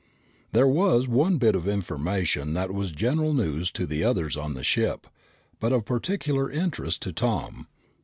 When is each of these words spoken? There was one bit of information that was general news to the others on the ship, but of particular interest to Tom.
There 0.53 0.65
was 0.67 1.07
one 1.07 1.37
bit 1.37 1.53
of 1.53 1.67
information 1.67 2.55
that 2.55 2.73
was 2.73 2.91
general 2.91 3.33
news 3.35 3.69
to 3.73 3.85
the 3.85 4.03
others 4.03 4.35
on 4.35 4.55
the 4.55 4.63
ship, 4.63 5.05
but 5.59 5.71
of 5.71 5.85
particular 5.85 6.49
interest 6.49 7.03
to 7.03 7.13
Tom. 7.13 7.67